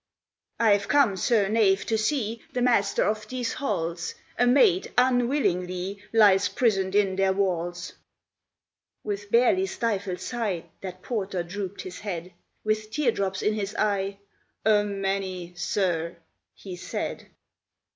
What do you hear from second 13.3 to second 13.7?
in